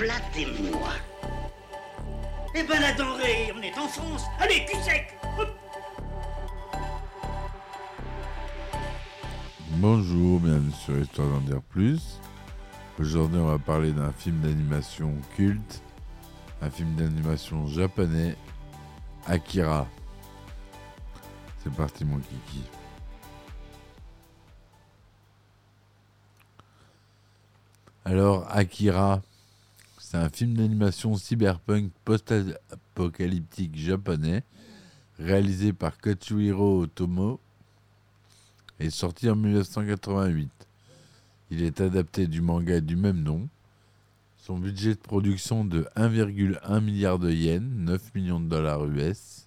[0.00, 0.92] Flattez-moi.
[2.54, 4.24] Eh ben la denrée, on est en France.
[4.38, 5.14] Allez, cul sec.
[9.72, 12.18] Bonjour, bienvenue sur Histoire d'en dire plus.
[12.98, 15.82] Aujourd'hui, on va parler d'un film d'animation culte,
[16.62, 18.36] un film d'animation japonais,
[19.26, 19.86] Akira.
[21.62, 22.62] C'est parti, mon kiki.
[28.06, 29.20] Alors, Akira,
[30.10, 34.42] c'est un film d'animation cyberpunk post-apocalyptique japonais
[35.20, 37.38] réalisé par Katsuhiro Otomo
[38.80, 40.50] et sorti en 1988.
[41.52, 43.48] Il est adapté du manga du même nom.
[44.36, 49.46] Son budget de production de 1,1 milliard de yens, 9 millions de dollars US.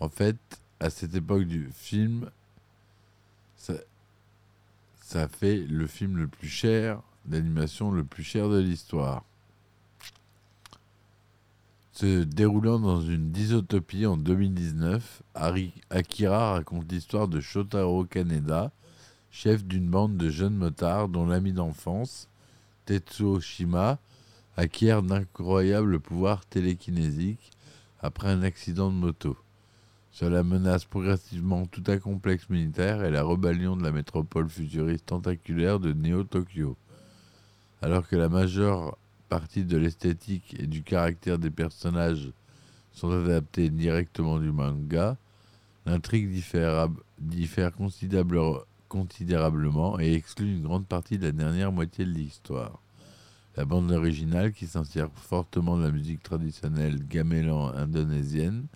[0.00, 0.38] En fait,
[0.80, 2.30] à cette époque du film,
[3.56, 3.74] ça,
[5.02, 9.22] ça fait le film le plus cher d'animation le plus cher de l'histoire.
[11.94, 18.72] Se déroulant dans une dysotopie en 2019, Ari- Akira raconte l'histoire de Shotaro Kaneda,
[19.30, 22.28] chef d'une bande de jeunes motards dont l'ami d'enfance,
[22.86, 23.98] Tetsuo Shima,
[24.56, 27.52] acquiert d'incroyables pouvoirs télékinésiques
[28.00, 29.36] après un accident de moto.
[30.10, 35.78] Cela menace progressivement tout un complexe militaire et la rébellion de la métropole futuriste tentaculaire
[35.80, 36.76] de Neo-Tokyo.
[37.82, 38.96] Alors que la majeure
[39.38, 42.30] partie de l'esthétique et du caractère des personnages
[42.92, 45.16] sont adaptés directement du manga,
[45.86, 46.88] l'intrigue diffère,
[47.18, 52.78] diffère considérable- considérablement et exclut une grande partie de la dernière moitié de l'histoire.
[53.56, 58.66] La bande originale, qui s'inspire fortement de la musique traditionnelle gamelan indonésienne,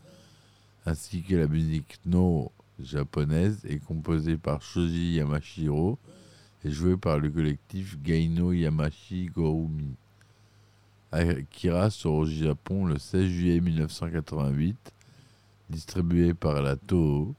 [0.87, 2.51] ainsi que la musique no
[2.83, 6.01] japonaise, est composée par Shoji Yamashiro
[6.65, 9.95] et jouée par le collectif Gaino Yamashi Gorumi.
[11.13, 14.77] Akira sort au Japon le 16 juillet 1988,
[15.71, 17.35] distribué par la Toho,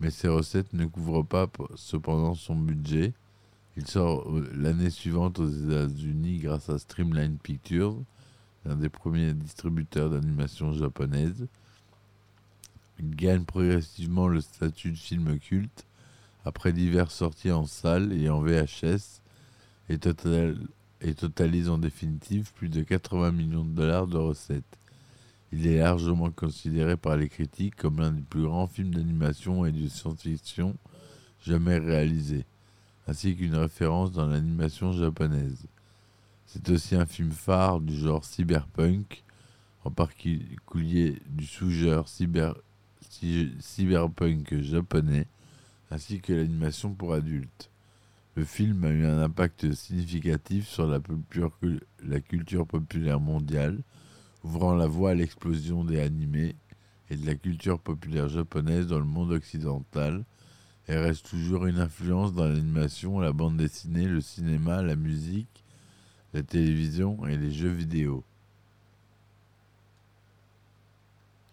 [0.00, 3.12] mais ses recettes ne couvrent pas cependant son budget.
[3.76, 7.96] Il sort euh, l'année suivante aux États-Unis grâce à Streamline Pictures,
[8.64, 11.46] l'un des premiers distributeurs d'animation japonaise.
[12.98, 15.84] Il gagne progressivement le statut de film culte
[16.44, 19.20] après diverses sorties en salle et en VHS
[19.88, 20.56] et, total-
[21.04, 24.78] et totalise en définitive plus de 80 millions de dollars de recettes.
[25.52, 29.72] Il est largement considéré par les critiques comme l'un des plus grands films d'animation et
[29.72, 30.76] de science-fiction
[31.46, 32.46] jamais réalisés,
[33.06, 35.66] ainsi qu'une référence dans l'animation japonaise.
[36.46, 39.22] C'est aussi un film phare du genre cyberpunk,
[39.84, 42.54] en particulier du sous-genre cyber,
[43.10, 45.26] cy- cyberpunk japonais,
[45.90, 47.70] ainsi que l'animation pour adultes.
[48.36, 51.00] Le film a eu un impact significatif sur la,
[52.20, 53.78] culture populaire mondiale,
[54.42, 56.56] ouvrant la voie à l'explosion des animés
[57.10, 60.24] et de la culture populaire japonaise dans le monde occidental,
[60.88, 65.64] et reste toujours une influence dans l'animation, la bande dessinée, le cinéma, la musique,
[66.32, 68.24] la télévision et les jeux vidéo.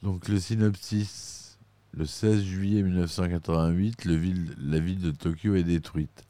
[0.02, 1.60] Donc le synopsis,
[1.94, 6.26] le 16 juillet 1988, le ville- la ville de Tokyo est détruite.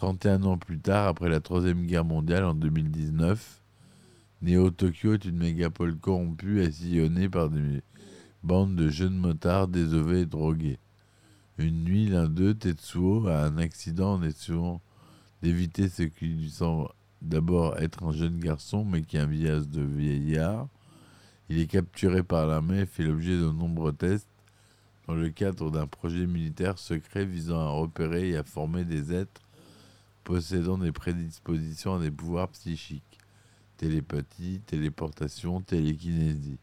[0.00, 3.60] 31 ans plus tard, après la Troisième Guerre mondiale en 2019,
[4.40, 7.82] Néo-Tokyo est une mégapole corrompue et par des
[8.42, 10.78] bandes de jeunes motards désovés et drogués.
[11.58, 14.80] Une nuit, l'un d'eux, Tetsuo, a un accident en essayant
[15.42, 16.88] d'éviter ce qui lui semble
[17.20, 20.66] d'abord être un jeune garçon, mais qui a un de vieillard.
[21.50, 24.28] Il est capturé par l'armée et fait l'objet de nombreux tests
[25.06, 29.42] dans le cadre d'un projet militaire secret visant à repérer et à former des êtres
[30.24, 33.20] possédant des prédispositions à des pouvoirs psychiques
[33.80, 36.58] télépathie, téléportation, télékinésie.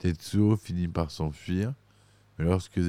[0.00, 1.72] Tetsuo finit par s'enfuir,
[2.36, 2.80] mais lorsque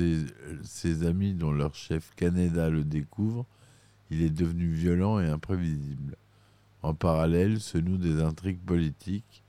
[0.63, 3.45] ses, amis, dont leur chef Kaneda, le découvrent,
[4.09, 6.15] il est devenu violent et imprévisible.
[6.81, 9.43] En parallèle se nouent des intrigues politiques.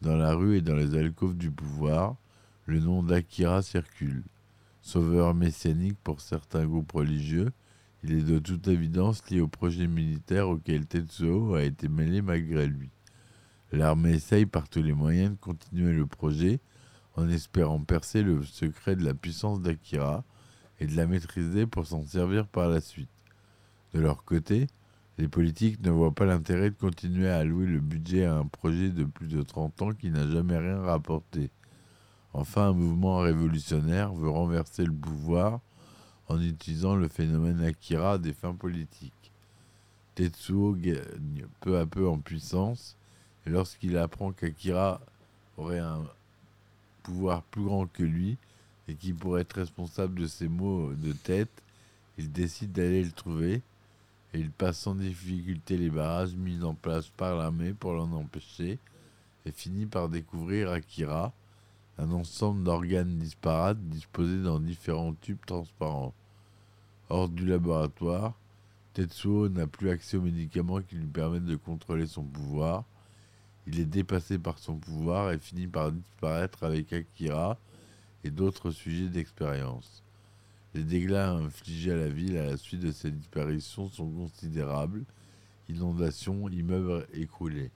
[0.00, 2.14] Dans la rue et dans les alcôves du pouvoir,
[2.66, 4.22] le nom d'Akira circule.
[4.80, 7.50] Sauveur messianique pour certains groupes religieux,
[8.02, 12.66] Il est de toute évidence lié au projet militaire auquel Tetsuo a été mêlé malgré
[12.66, 12.90] lui.
[13.72, 16.60] L'armée essaye par tous les moyens de continuer le projet
[17.14, 20.24] en espérant percer le secret de la puissance d'Akira
[20.78, 23.10] et de la maîtriser pour s'en servir par la suite.
[23.92, 24.66] De leur côté,
[25.18, 28.88] les politiques ne voient pas l'intérêt de continuer à allouer le budget à un projet
[28.88, 31.50] de plus de 30 ans qui n'a jamais rien rapporté.
[32.32, 35.60] Enfin, un mouvement révolutionnaire veut renverser le pouvoir
[36.30, 39.32] en utilisant le phénomène Akira des fins politiques.
[40.14, 42.96] Tetsuo gagne peu à peu en puissance
[43.44, 45.00] et lorsqu'il apprend qu'Akira
[45.56, 46.04] aurait un
[47.02, 48.38] pouvoir plus grand que lui
[48.86, 51.50] et qui pourrait être responsable de ses maux de tête,
[52.16, 53.62] il décide d'aller le trouver
[54.32, 58.78] et il passe sans difficulté les barrages mis en place par l'armée pour l'en empêcher
[59.46, 61.32] et finit par découvrir Akira,
[61.98, 66.14] un ensemble d'organes disparates disposés dans différents tubes transparents.
[67.10, 68.34] Hors du laboratoire,
[68.94, 72.84] Tetsuo n'a plus accès aux médicaments qui lui permettent de contrôler son pouvoir.
[73.66, 77.58] Il est dépassé par son pouvoir et finit par disparaître avec Akira
[78.22, 80.04] et d'autres sujets d'expérience.
[80.72, 85.04] Les dégâts infligés à la ville à la suite de cette disparition sont considérables.
[85.68, 87.72] Inondations, immeubles écroulés.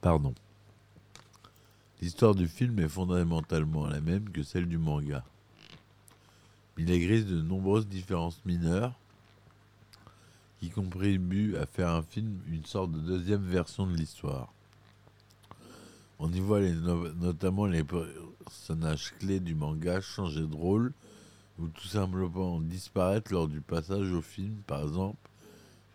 [0.00, 0.32] Pardon.
[2.00, 5.24] L'histoire du film est fondamentalement la même que celle du manga.
[6.76, 8.94] Il existe de nombreuses différences mineures
[10.60, 14.52] qui contribuent à faire un film une sorte de deuxième version de l'histoire.
[16.20, 20.92] On y voit notamment les personnages clés du manga changer de rôle
[21.58, 25.18] ou tout simplement disparaître lors du passage au film, par exemple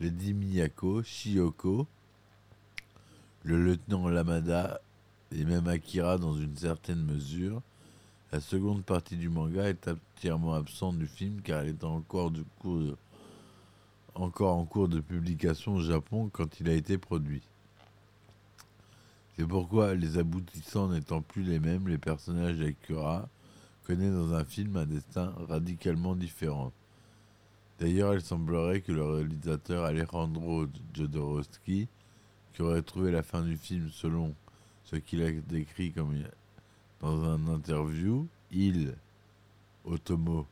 [0.01, 1.87] Lady Miyako, Shiyoko,
[3.43, 4.81] le lieutenant Lamada
[5.35, 7.61] et même Akira dans une certaine mesure.
[8.31, 12.31] La seconde partie du manga est entièrement absente du film car elle est encore,
[14.15, 17.41] encore en cours de publication au Japon quand il a été produit.
[19.35, 23.27] C'est pourquoi, les aboutissants n'étant plus les mêmes, les personnages d'Akira
[23.85, 26.71] connaissent dans un film un destin radicalement différent.
[27.79, 31.87] D'ailleurs, il semblerait que le réalisateur Alejandro Jodorowsky,
[32.53, 34.35] qui aurait trouvé la fin du film selon
[34.85, 36.13] ce qu'il a décrit comme
[37.01, 38.93] dans un interview, il,
[39.85, 40.45] Otomo,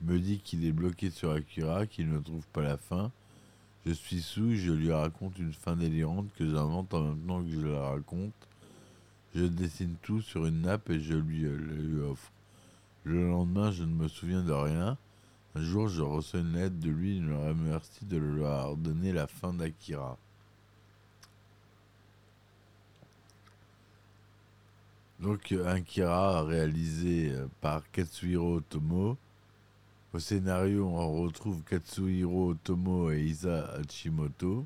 [0.00, 3.10] me dit qu'il est bloqué sur Akira, qu'il ne trouve pas la fin.
[3.84, 7.50] Je suis sous, je lui raconte une fin délirante que j'invente en même temps que
[7.50, 8.32] je la raconte.
[9.34, 12.30] Je dessine tout sur une nappe et je lui, euh, lui offre.
[13.04, 14.96] Le lendemain, je ne me souviens de rien.
[15.54, 19.12] Un jour, je reçois une lettre de lui, il me remercie de lui avoir donné
[19.12, 20.18] la fin d'Akira.
[25.20, 29.16] Donc, Akira, réalisé euh, par Katsuhiro Otomo.
[30.12, 34.64] Au scénario, on retrouve Katsuhiro Otomo et Isa Hachimoto.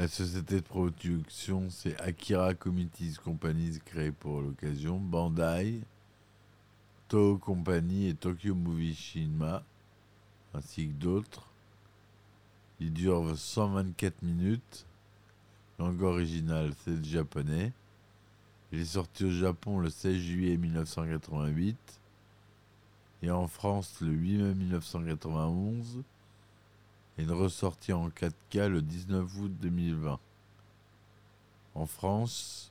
[0.00, 5.80] La société de production, c'est Akira Committees Companies créée pour l'occasion, Bandai,
[7.08, 9.62] Toho Company et Tokyo Movie Shinma,
[10.52, 11.47] ainsi que d'autres.
[12.80, 14.86] Il dure 124 minutes.
[15.78, 17.72] Langue originale, c'est le japonais.
[18.72, 21.76] Il est sorti au Japon le 16 juillet 1988
[23.22, 26.02] et en France le 8 mai 1991
[27.16, 30.20] et une ressortie en 4K le 19 août 2020.
[31.74, 32.70] En France,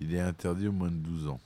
[0.00, 1.40] il est interdit au moins de 12 ans.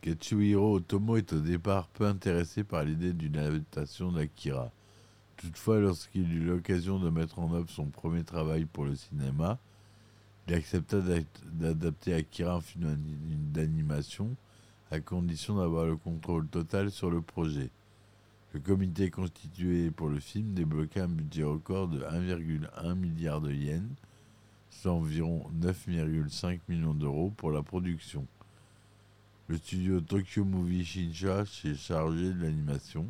[0.00, 4.70] Katsuhiro Otomo est au départ peu intéressé par l'idée d'une adaptation d'Akira.
[5.36, 9.58] Toutefois, lorsqu'il eut l'occasion de mettre en œuvre son premier travail pour le cinéma,
[10.48, 11.00] il accepta
[11.52, 14.34] d'adapter Akira en film d'ani- d'animation
[14.90, 17.70] à condition d'avoir le contrôle total sur le projet.
[18.52, 23.84] Le comité constitué pour le film débloqua un budget record de 1,1 milliard de yens,
[24.70, 28.26] soit environ 9,5 millions d'euros pour la production.
[29.50, 33.04] Le studio Tokyo Movie Shinsha s'est chargé de l'animation.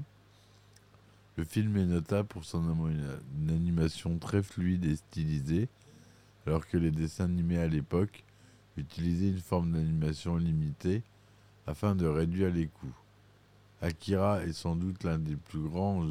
[1.37, 2.65] Le film est notable pour son
[3.51, 5.69] animation très fluide et stylisée,
[6.47, 8.25] alors que les dessins animés à l'époque
[8.79, 11.03] utilisaient une forme d'animation limitée
[11.67, 12.97] afin de réduire les coûts.
[13.83, 16.07] Akira est sans doute l'un des plus grands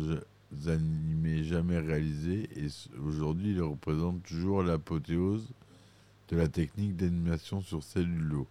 [0.67, 2.67] animés jamais réalisés et
[3.03, 5.49] aujourd'hui il représente toujours l'apothéose
[6.27, 8.45] de la technique d'animation sur cellulo.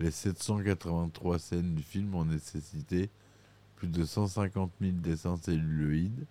[0.00, 3.10] Les 783 scènes du film ont nécessité
[3.76, 6.26] plus de 150 000 dessins celluloïdes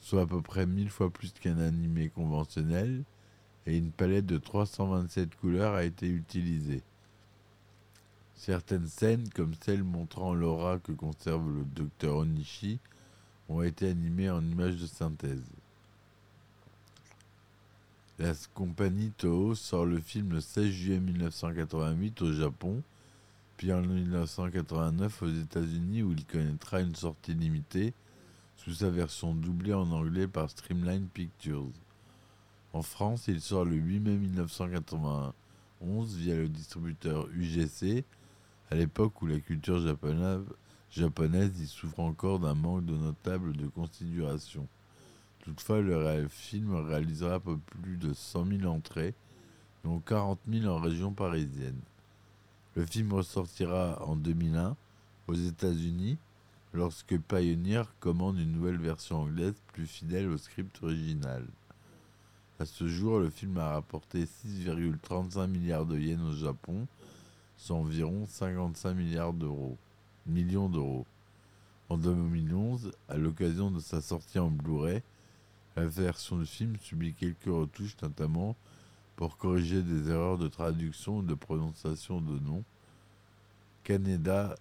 [0.00, 3.04] soit à peu près mille fois plus qu'un animé conventionnel,
[3.66, 6.82] et une palette de 327 couleurs a été utilisée.
[8.34, 12.78] Certaines scènes, comme celle montrant l'aura que conserve le docteur Onishi,
[13.48, 15.44] ont été animées en images de synthèse.
[18.20, 22.82] La compagnie Toho sort le film le 16 juillet 1988 au Japon,
[23.56, 27.94] puis en 1989 aux États-Unis où il connaîtra une sortie limitée
[28.58, 31.70] sous sa version doublée en anglais par Streamline Pictures.
[32.74, 38.04] En France, il sort le 8 mai 1991 via le distributeur UGC,
[38.70, 44.68] à l'époque où la culture japonaise, y souffre encore d'un manque de notable de considération.
[45.44, 49.14] Toutefois, le film réalisera peu plus de 100 000 entrées,
[49.84, 51.80] dont 40 000 en région parisienne.
[52.74, 54.76] Le film ressortira en 2001
[55.26, 56.18] aux États-Unis
[56.72, 61.44] lorsque Pioneer commande une nouvelle version anglaise plus fidèle au script original.
[62.60, 66.86] À ce jour, le film a rapporté 6,35 milliards de yens au Japon,
[67.56, 69.78] soit environ 55 milliards d'euros,
[70.26, 71.06] millions d'euros.
[71.88, 75.02] En 2011, à l'occasion de sa sortie en Blu-ray,
[75.80, 78.54] la version du film subit quelques retouches, notamment
[79.16, 82.64] pour corriger des erreurs de traduction ou de prononciation de noms.
[83.82, 84.54] Canada,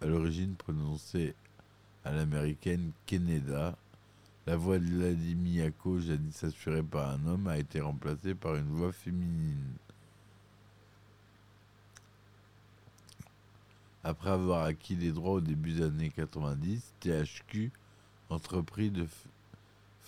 [0.00, 1.34] à l'origine prononcée
[2.04, 3.76] à l'américaine Canada,
[4.46, 8.68] la voix de Lady Miyako, jadis assurée par un homme, a été remplacée par une
[8.68, 9.74] voix féminine.
[14.04, 17.70] Après avoir acquis les droits au début des années 90, THQ
[18.30, 19.06] entreprit de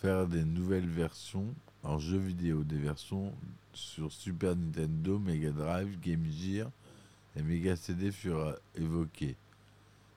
[0.05, 1.47] faire des nouvelles versions
[1.83, 3.33] en jeux vidéo, des versions
[3.73, 6.71] sur Super Nintendo, Mega Drive, Game Gear
[7.35, 9.35] et Mega CD furent évoquées.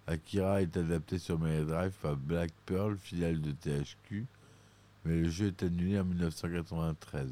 [0.05, 4.25] Akira est adapté sur Mega Drive par Black Pearl, filiale de THQ,
[5.05, 7.31] mais le jeu est annulé en 1993.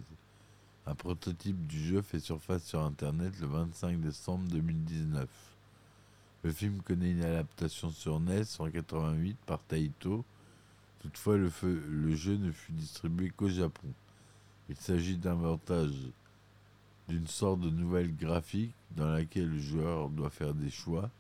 [0.88, 5.28] Un prototype du jeu fait surface sur Internet le 25 décembre 2019.
[6.44, 10.24] Le film connaît une adaptation sur NES en 88 par Taito.
[11.06, 13.88] Toutefois, le, jeu ne fut distribué qu'au Japon.
[14.70, 15.94] Il s'agit d'un montage
[17.08, 21.12] d'une sorte de nouvelle graphique dans laquelle le joueur doit faire des choix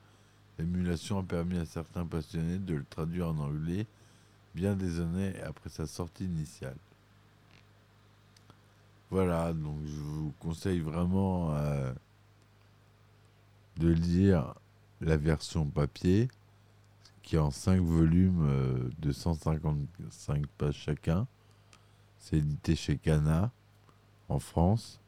[0.57, 3.85] L'émulation a permis à certains passionnés de le traduire en anglais
[4.55, 6.77] bien des années après sa sortie initiale.
[9.11, 11.93] Voilà, donc je vous conseille vraiment euh,
[13.77, 14.55] de lire
[15.01, 16.27] la version papier,
[17.25, 21.27] qui est en 5 volumes euh, de 155 pages chacun.
[22.19, 23.51] C'est édité chez Cana,
[24.29, 25.01] en France.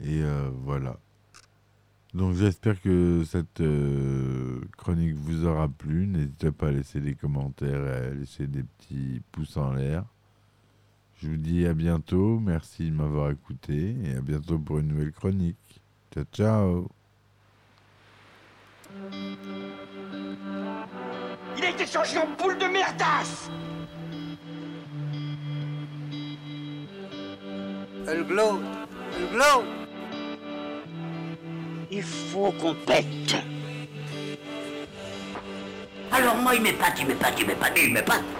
[0.00, 0.98] Et euh, voilà.
[2.14, 6.08] Donc j'espère que cette euh, chronique vous aura plu.
[6.08, 10.04] N'hésitez pas à laisser des commentaires et à laisser des petits pouces en l'air.
[11.22, 12.40] Je vous dis à bientôt.
[12.40, 15.58] Merci de m'avoir écouté et à bientôt pour une nouvelle chronique.
[16.14, 16.88] Ciao ciao.
[21.58, 23.50] Il a été changé en boule de merdasse
[28.08, 28.60] Elle glow,
[29.14, 29.64] elle glow.
[31.90, 33.36] Il faut qu'on pète.
[36.10, 38.39] Alors moi il m'épate, il m'épate, il m'épate, il m'épate.